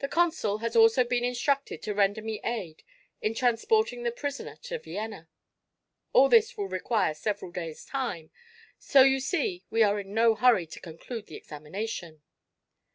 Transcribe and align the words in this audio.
The 0.00 0.06
consul 0.08 0.58
has 0.58 0.76
also 0.76 1.02
been 1.02 1.24
instructed 1.24 1.80
to 1.80 1.94
render 1.94 2.20
me 2.20 2.42
aid 2.44 2.82
in 3.22 3.32
transporting 3.32 4.02
the 4.02 4.12
prisoner 4.12 4.56
to 4.64 4.78
Vienna. 4.78 5.30
All 6.12 6.28
this 6.28 6.58
will 6.58 6.68
require 6.68 7.14
several 7.14 7.50
days' 7.50 7.86
time, 7.86 8.30
so 8.78 9.00
you 9.02 9.18
see 9.18 9.64
we 9.70 9.82
are 9.82 9.98
in 9.98 10.12
no 10.12 10.34
hurry 10.34 10.66
to 10.66 10.78
conclude 10.78 11.24
the 11.24 11.36
examination." 11.36 12.20